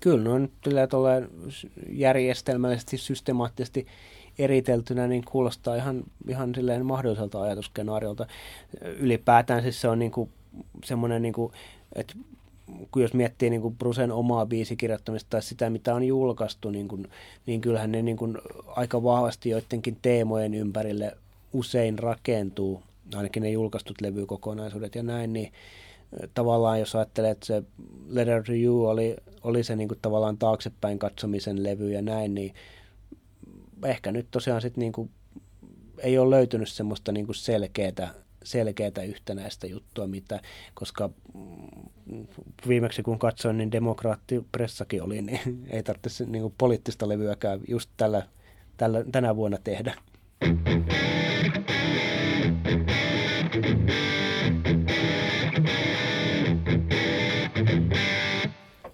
[0.00, 1.28] Kyllä, no nyt tulee
[1.88, 3.86] järjestelmällisesti, systemaattisesti
[4.44, 8.26] eriteltynä, niin kuulostaa ihan, ihan silleen mahdolliselta ajatuskenaariolta.
[8.82, 10.30] Ylipäätään siis se on niin kuin
[10.84, 11.52] semmoinen, niin kuin,
[11.94, 12.14] että
[12.90, 17.08] kun jos miettii niin kuin Brusen omaa biisikirjoittamista tai sitä, mitä on julkaistu, niin, kuin,
[17.46, 21.16] niin kyllähän ne niin kuin aika vahvasti joidenkin teemojen ympärille
[21.52, 22.82] usein rakentuu,
[23.14, 25.52] ainakin ne julkaistut levykokonaisuudet ja näin, niin
[26.34, 27.62] tavallaan jos ajattelee, että se
[28.08, 32.54] Letter to You oli, oli se niin kuin tavallaan taaksepäin katsomisen levy ja näin, niin
[33.84, 35.10] ehkä nyt tosiaan sitten niin kuin
[36.02, 38.14] ei ole löytynyt semmoista niin kuin selkeää,
[38.44, 40.40] selkeää yhtenäistä juttua, mitä,
[40.74, 42.26] koska mm,
[42.68, 48.22] viimeksi kun katsoin, niin demokraattipressakin oli, niin ei tarvitse niin kuin poliittista levyäkään just tällä,
[48.76, 49.94] tällä, tänä vuonna tehdä.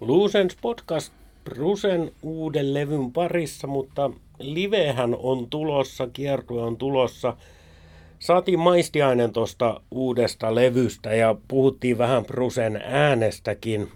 [0.00, 1.12] Luusens podcast
[1.44, 7.36] Brusen uuden levyn parissa, mutta livehän on tulossa, kiertue on tulossa.
[8.18, 13.88] Saatiin maistiainen tuosta uudesta levystä ja puhuttiin vähän Brusen äänestäkin.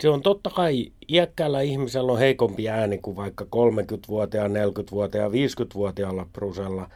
[0.00, 6.90] Se on totta kai iäkkäällä ihmisellä on heikompi ääni kuin vaikka 30-vuotiaan, 40-vuotiaan, 50-vuotiaalla Brusella.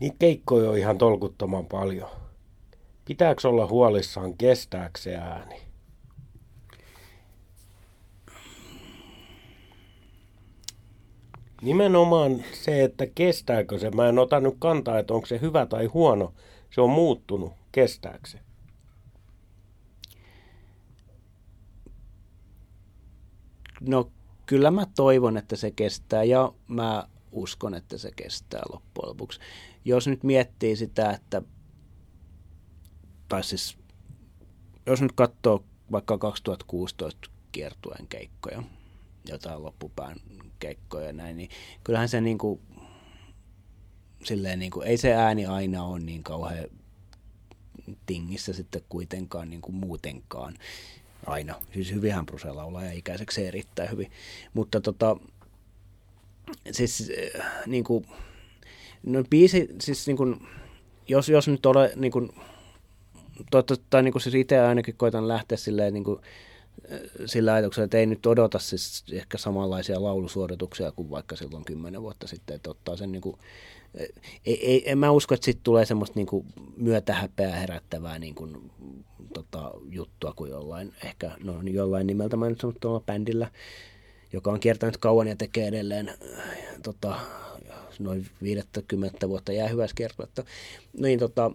[0.00, 2.08] Niitä keikkoja on ihan tolkuttoman paljon.
[3.04, 5.69] Pitääkö olla huolissaan, kestääkö se ääni?
[11.62, 13.90] Nimenomaan se, että kestääkö se.
[13.90, 16.34] Mä en ota nyt kantaa, että onko se hyvä tai huono.
[16.70, 17.52] Se on muuttunut.
[17.72, 18.38] Kestääkö se?
[23.80, 24.10] No
[24.46, 29.40] kyllä mä toivon, että se kestää ja mä uskon, että se kestää loppujen lopuksi.
[29.84, 31.42] Jos nyt miettii sitä, että
[33.28, 33.78] tai siis
[34.86, 38.62] jos nyt katsoo vaikka 2016 kiertueen keikkoja,
[39.28, 40.16] jotain loppupään
[40.58, 41.50] keikkoja ja näin, niin
[41.84, 42.60] kyllähän se niin kuin,
[44.24, 46.68] silleen niin kuin, ei se ääni aina ole niin kauhean
[48.06, 50.54] tingissä sitten kuitenkaan niin kuin muutenkaan
[51.26, 51.54] aina.
[51.74, 54.10] Siis hyvinhän Bruse laulaa ja ikäiseksi erittäin hyvin.
[54.54, 55.16] Mutta tota,
[56.70, 57.12] siis
[57.66, 58.06] niin kuin,
[59.02, 60.46] no biisi, siis niin kuin,
[61.08, 62.30] jos, jos nyt ole niin kuin,
[63.50, 66.20] toivottavasti, tai niin kuin siis itse ainakin koitan lähteä silleen niin kuin,
[67.26, 72.26] sillä ajatuksella, että ei nyt odota siis ehkä samanlaisia laulusuorituksia kuin vaikka silloin kymmenen vuotta
[72.26, 73.36] sitten, että ottaa sen niin kuin,
[74.46, 78.70] ei, ei, en mä usko, että sitten tulee semmoista niin kuin myötähäpeää herättävää niin kuin,
[79.34, 83.50] tota, juttua kuin jollain, ehkä no, jollain nimeltä mä nyt tuolla bändillä,
[84.32, 86.14] joka on kiertänyt kauan ja tekee edelleen
[86.82, 87.20] tota,
[87.98, 90.44] noin 50 vuotta jää hyvässä kiertuetta.
[90.92, 91.50] Niin tota,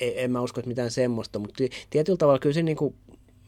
[0.00, 2.94] en mä usko, että mitään semmoista, mutta tietyllä tavalla kyllä se, niin kuin,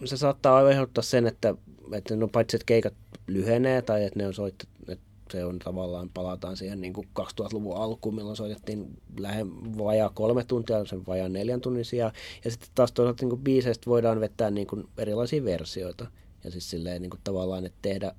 [0.05, 1.55] se saattaa aiheuttaa sen, että,
[1.93, 2.95] että no paitsi että keikat
[3.27, 7.77] lyhenee tai että ne on soittu, että se on tavallaan, palataan siihen niin kuin 2000-luvun
[7.77, 9.47] alkuun, milloin soitettiin lähe
[9.79, 12.13] vajaa kolme tuntia, sen vajaa neljän tunnin sijaan.
[12.45, 16.07] Ja sitten taas toisaalta niin kuin biiseistä voidaan vettää niin kuin erilaisia versioita.
[16.45, 18.15] Ja siis silleen niin kuin tavallaan, että tehdä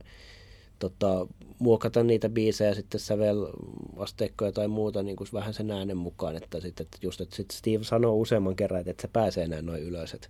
[0.80, 1.28] tota,
[1.60, 6.86] muokata niitä biisejä sitten sävelasteikkoja tai muuta niin kuin vähän sen äänen mukaan, että sitten
[6.86, 10.28] että just, että sit Steve sanoo useamman kerran, että se pääsee enää noin ylös, että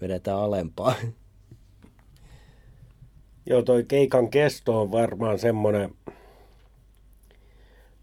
[0.00, 0.94] vedetään alempaa.
[3.46, 5.94] Joo, toi keikan kesto on varmaan semmoinen,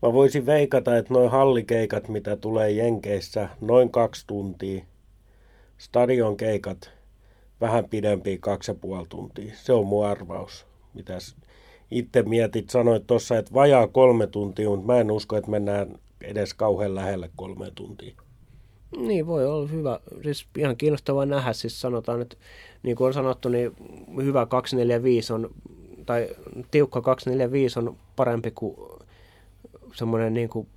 [0.01, 4.85] mä voisin veikata, että noin hallikeikat, mitä tulee Jenkeissä, noin kaksi tuntia.
[5.77, 6.91] Stadion keikat
[7.61, 9.53] vähän pidempiä, kaksi ja puoli tuntia.
[9.55, 10.65] Se on mun arvaus.
[10.93, 11.35] Mitäs
[11.91, 16.53] itse mietit, sanoit tuossa, että vajaa kolme tuntia, mutta mä en usko, että mennään edes
[16.53, 18.15] kauhean lähelle kolme tuntia.
[18.97, 19.99] Niin, voi olla hyvä.
[20.23, 21.53] Siis ihan kiinnostavaa nähdä.
[21.53, 22.37] Siis sanotaan, että
[22.83, 23.71] niin kuin on sanottu, niin
[24.23, 25.49] hyvä 245 on,
[26.05, 26.29] tai
[26.71, 28.75] tiukka 245 on parempi kuin
[29.93, 30.67] semmoinen niin kuin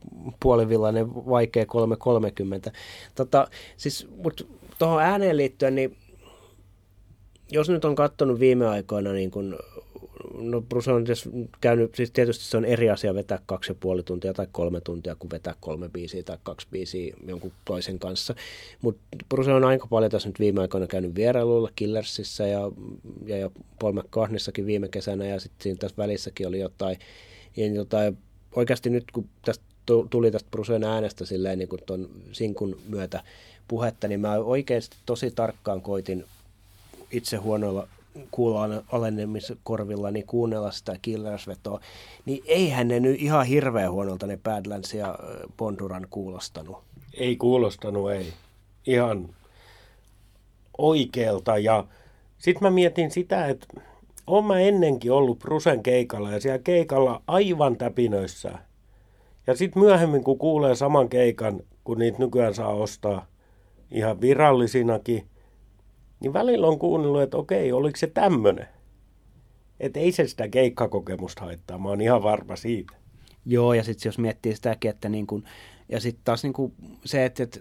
[0.43, 2.73] puolivillainen vaikea 330.
[3.15, 4.45] Tota, siis, mutta
[4.79, 5.97] tuohon ääneen liittyen, niin
[7.51, 9.57] jos nyt on katsonut viime aikoina niin kuin
[10.41, 11.05] no Bruce on
[11.61, 15.15] käynyt, siis tietysti se on eri asia vetää kaksi ja puoli tuntia tai kolme tuntia
[15.15, 18.35] kuin vetää kolme biisiä tai kaksi biisiä jonkun toisen kanssa.
[18.83, 22.61] Mutta Bruce on aika paljon tässä nyt viime aikoina käynyt vierailulla Killersissa ja,
[23.27, 26.99] ja, ja Paul McCartneyssakin viime kesänä ja sitten siinä tässä välissäkin oli jotain,
[27.75, 28.19] jotain
[28.55, 29.65] oikeasti nyt kun tästä
[30.11, 33.23] tuli tästä Bruceen äänestä silleen niin kuin ton sinkun myötä
[33.69, 36.25] puhetta, niin mä oikeasti tosi tarkkaan koitin
[37.11, 37.89] itse huonoilla
[38.31, 38.69] kuulla
[39.63, 41.81] korvilla, niin kuunnella sitä Killers-vetoa,
[42.25, 45.19] niin eihän ne nyt ihan hirveän huonolta ne Badlands ja
[45.57, 46.79] Bonduran kuulostanut.
[47.15, 48.33] Ei kuulostanut, ei.
[48.87, 49.29] Ihan
[50.79, 51.59] oikealta.
[51.59, 51.85] Ja
[52.39, 53.67] sitten mä mietin sitä, että
[54.27, 58.59] oon mä ennenkin ollut Prusen keikalla ja siellä keikalla aivan täpinöissä.
[59.47, 63.27] Ja sitten myöhemmin, kun kuulee saman keikan, kun niitä nykyään saa ostaa
[63.91, 65.27] ihan virallisinakin,
[66.21, 68.69] niin välillä on kuunnellut, että okei, oliko se tämmöinen?
[69.81, 72.95] Että ei se sitä keikkakokemusta haittaa, mä oon ihan varma siitä.
[73.47, 75.45] Joo, ja sitten jos miettii sitäkin, että niin kun,
[75.89, 76.73] ja sitten taas niin kun
[77.05, 77.61] se, että, että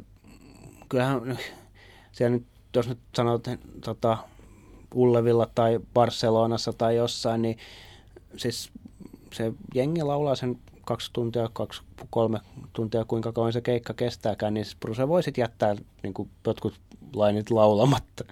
[0.89, 1.37] kyllähän
[2.11, 3.47] siellä nyt, jos nyt sanot
[3.85, 4.17] tota,
[4.95, 7.57] Ullevilla tai Barcelonassa tai jossain, niin
[8.37, 8.71] siis
[9.33, 12.39] se jengi laulaa sen kaksi tuntia, kaksi, kolme
[12.73, 14.65] tuntia, kuinka kauan se keikka kestääkään, niin
[14.95, 16.13] se voisit jättää niin
[16.45, 16.79] jotkut
[17.13, 18.23] lainit laulamatta.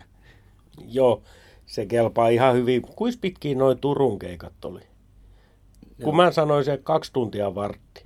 [0.87, 1.23] Joo,
[1.65, 2.81] se kelpaa ihan hyvin.
[2.81, 4.79] Kuinka pitkiä noin Turun keikat oli?
[4.79, 6.05] Joo.
[6.05, 8.05] Kun mä sanoin se kaksi tuntia vartti.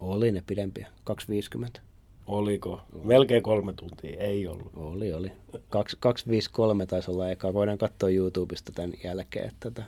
[0.00, 0.88] Oli ne pidempiä,
[1.74, 1.80] 2.50.
[2.26, 2.80] Oliko?
[3.04, 4.70] Melkein kolme tuntia, ei ollut.
[4.76, 5.32] Oli, oli.
[5.68, 7.54] 253 taisi olla eka.
[7.54, 9.48] Voidaan katsoa YouTubesta tämän jälkeen.
[9.48, 9.82] Että tota.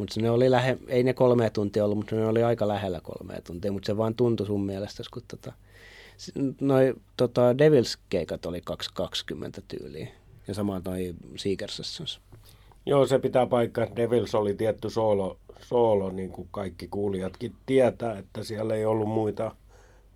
[0.00, 3.40] Mutta ne oli lähe, ei ne kolme tuntia ollut, mutta ne oli aika lähellä kolme
[3.40, 5.52] tuntia, mutta se vaan tuntui sun mielestä, kun tota,
[6.60, 10.08] noi tota Devils-keikat oli 2.20 tyyliä.
[10.50, 12.20] Ja sama toi Seeker Sessions.
[12.86, 13.96] Joo, se pitää paikkaa.
[13.96, 19.56] Devils oli tietty soolo, soolo, niin kuin kaikki kuulijatkin tietää, että siellä ei ollut muita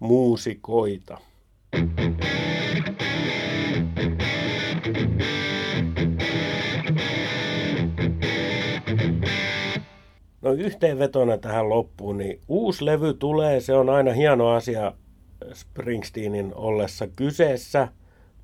[0.00, 1.18] muusikoita.
[10.42, 14.92] No yhteenvetona tähän loppuun, niin uusi levy tulee, se on aina hieno asia
[15.52, 17.88] Springsteenin ollessa kyseessä.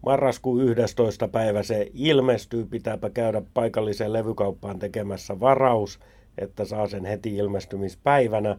[0.07, 1.29] Marraskuun 11.
[1.29, 6.01] päivä se ilmestyy, pitääpä käydä paikalliseen levykauppaan tekemässä varaus,
[6.39, 8.59] että saa sen heti ilmestymispäivänä.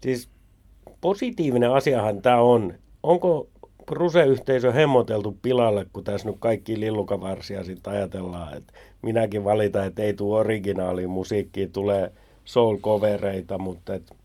[0.00, 0.28] Siis
[1.00, 2.74] positiivinen asiahan tämä on.
[3.02, 3.48] Onko
[3.90, 10.14] Ruse-yhteisö hemmoteltu pilalle, kun tässä nyt kaikki lillukavarsia sitten ajatellaan, että minäkin valitan, että ei
[10.14, 12.12] tule originaali musiikkia, tulee
[12.44, 14.16] soul-kovereita, mutta et,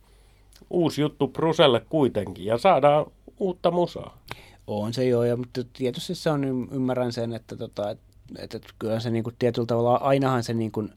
[0.70, 3.06] uusi juttu Bruselle kuitenkin ja saadaan
[3.40, 4.18] uutta musaa.
[4.68, 8.04] On se joo, ja, mutta tietysti se on, ymmärrän sen, että, tota, että,
[8.38, 10.94] että kyllä se niin kuin, tietyllä tavalla, ainahan se niin kuin,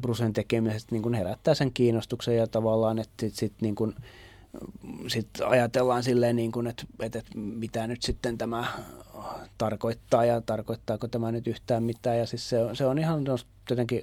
[0.00, 3.94] Brusen tekemisestä niin kuin herättää sen kiinnostuksen ja tavallaan, että sitten sit, niin kuin,
[5.06, 8.66] sitten ajatellaan silleen, niin kuin, että, että, että mitä nyt sitten tämä
[9.58, 12.18] tarkoittaa ja tarkoittaako tämä nyt yhtään mitään.
[12.18, 13.24] Ja siis se, on, se on ihan
[13.70, 14.02] jotenkin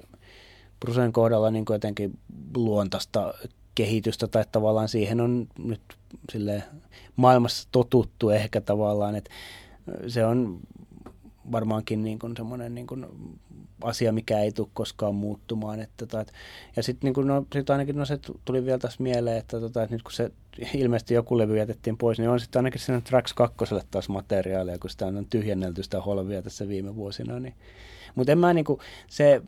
[0.80, 2.18] Brusen kohdalla niin kuin jotenkin
[2.56, 3.34] luontaista
[3.76, 5.80] kehitystä tai tavallaan siihen on nyt
[6.32, 6.62] sille
[7.16, 9.30] maailmassa totuttu ehkä tavallaan, että
[10.06, 10.60] se on
[11.52, 13.06] varmaankin niin kuin semmoinen niin kuin
[13.82, 15.80] asia, mikä ei tule koskaan muuttumaan.
[15.80, 16.32] Että, tota,
[16.76, 19.94] ja sitten niin no, sit ainakin no, se tuli vielä tässä mieleen, että, tota, että
[19.94, 20.30] nyt kun se
[20.74, 23.56] ilmeisesti joku levy jätettiin pois, niin on sitten ainakin sinne Tracks 2
[23.90, 27.40] taas materiaalia, kun sitä on tyhjennelty sitä holvia tässä viime vuosina.
[27.40, 27.54] Niin.
[28.14, 29.42] Mutta en mä niin kuin, se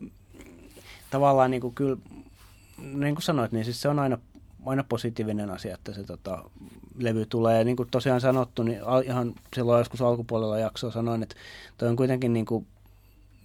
[1.09, 1.97] tavallaan niin kuin kyllä,
[2.81, 4.17] niin kuin sanoit, niin siis se on aina,
[4.65, 6.49] aina positiivinen asia, että se tota,
[6.97, 7.63] levy tulee.
[7.63, 11.35] Niin kuin tosiaan sanottu, niin ihan silloin joskus alkupuolella jaksoa sanoin, että
[11.77, 12.67] toi on kuitenkin niin kuin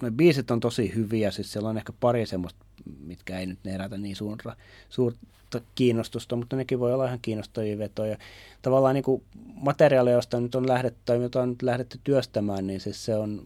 [0.03, 2.65] ne biisit on tosi hyviä, siis siellä on ehkä pari semmoista,
[3.01, 4.57] mitkä ei nyt herätä niin suurta,
[4.89, 8.17] suurta kiinnostusta, mutta nekin voi olla ihan kiinnostavia vetoja.
[8.63, 9.23] Tavallaan niin kuin
[9.55, 13.43] materiaalia, josta nyt on lähdetty, tai jota on nyt lähdetty työstämään, niin siis se on,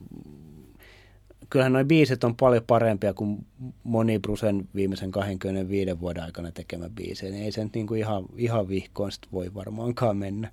[1.51, 3.47] kyllähän noin biisit on paljon parempia kuin
[3.85, 7.31] moni Brusen viimeisen 25 vuoden aikana tekemä biisi.
[7.31, 10.51] Niin ei se nyt niin kuin ihan, ihan vihkoon sit voi varmaankaan mennä.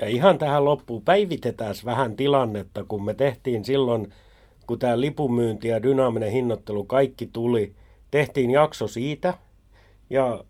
[0.00, 4.08] Ja ihan tähän loppuun päivitetään vähän tilannetta, kun me tehtiin silloin–
[4.68, 7.72] kun tämä lipunmyynti ja dynaaminen hinnoittelu kaikki tuli,
[8.10, 9.34] tehtiin jakso siitä
[10.10, 10.44] ja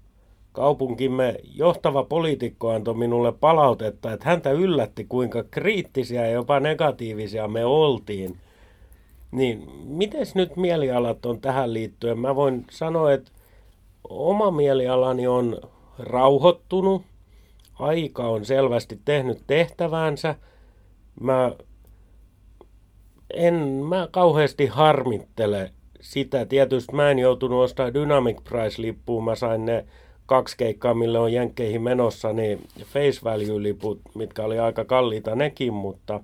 [0.53, 7.64] kaupunkimme johtava poliitikko antoi minulle palautetta, että häntä yllätti kuinka kriittisiä ja jopa negatiivisia me
[7.64, 8.37] oltiin.
[9.31, 12.19] Niin, miten nyt mielialat on tähän liittyen?
[12.19, 13.31] Mä voin sanoa, että
[14.09, 15.61] oma mielialani on
[15.99, 17.03] rauhoittunut,
[17.79, 20.35] aika on selvästi tehnyt tehtävänsä.
[21.20, 21.53] Mä
[23.35, 23.55] en
[23.89, 26.47] mä kauheasti harmittele sitä.
[26.47, 29.24] Tietysti mä en joutunut ostamaan Dynamic Price-lippuun.
[29.24, 29.85] Mä sain ne
[30.26, 36.20] kaksi keikkaa, mille on jenkkeihin menossa, niin face value-liput, mitkä oli aika kalliita nekin, mutta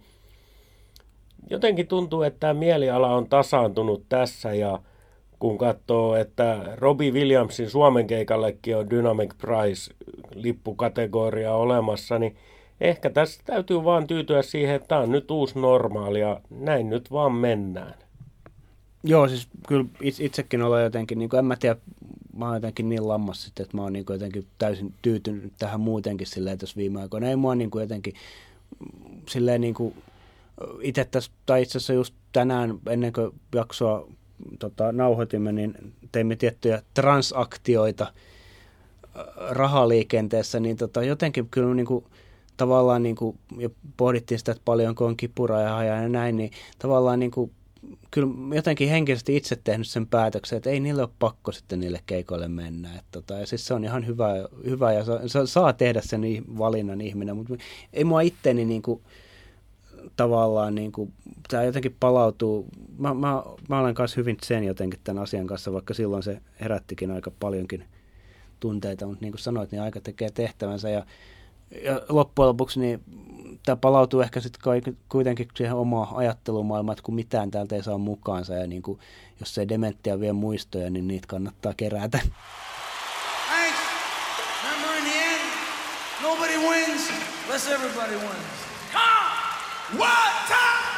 [1.51, 4.79] jotenkin tuntuu, että tämä mieliala on tasaantunut tässä ja
[5.39, 9.95] kun katsoo, että Robbie Williamsin Suomen keikallekin on Dynamic Price
[10.35, 12.37] lippukategoria olemassa, niin
[12.81, 17.11] ehkä tässä täytyy vaan tyytyä siihen, että tämä on nyt uusi normaali ja näin nyt
[17.11, 17.95] vaan mennään.
[19.05, 21.77] Joo, siis kyllä itsekin olen jotenkin, niin kuin en mä tiedä,
[22.37, 26.27] mä oon jotenkin niin lammas sitten, että mä oon niin jotenkin täysin tyytynyt tähän muutenkin
[26.27, 27.29] silleen tässä viime aikoina.
[27.29, 28.15] Ei mua niin kuin jotenkin
[29.29, 29.95] silleen niin kuin
[30.81, 34.09] itse tässä, tai itse asiassa just tänään ennen kuin jaksoa
[34.59, 35.75] tota, nauhoitimme, niin
[36.13, 38.13] teimme tiettyjä transaktioita
[39.51, 42.05] rahaliikenteessä, niin tota, jotenkin kyllä niin kuin,
[42.57, 47.31] tavallaan niin kuin, ja pohdittiin sitä, että paljonko on kipuraja ja näin, niin tavallaan niin
[47.31, 47.51] kuin,
[48.11, 52.49] kyllä jotenkin henkisesti itse tehnyt sen päätöksen, että ei niille ole pakko sitten niille keikoille
[52.49, 52.89] mennä.
[52.89, 54.29] Että tota, ja siis se on ihan hyvä,
[54.65, 56.23] hyvä ja saa, saa tehdä sen
[56.59, 57.55] valinnan ihminen, mutta
[57.93, 59.03] ei mua itteni niin kuin,
[60.17, 61.13] tavallaan niin kuin,
[61.49, 62.67] tämä jotenkin palautuu.
[62.99, 67.11] Mä, mä, mä olen kanssa hyvin sen jotenkin tämän asian kanssa, vaikka silloin se herättikin
[67.11, 67.85] aika paljonkin
[68.61, 71.07] tunteita, mutta niin kuin sanoit, niin aika tekee tehtävänsä ja,
[71.85, 73.01] ja loppujen lopuksi niin
[73.67, 78.55] tämä palautuu ehkä sitten kuitenkin siihen omaan ajattelumaailmaan, että kun mitään täältä ei saa mukaansa
[78.55, 78.99] ja niin kuin,
[79.41, 82.19] jos ei dementtia vie muistoja, niin niitä kannattaa kerätä.
[86.23, 87.11] Nobody wins
[87.47, 88.74] unless everybody wins.
[89.93, 90.94] What time?